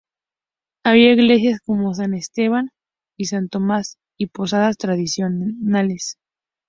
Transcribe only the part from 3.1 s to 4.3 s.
y San Thomas y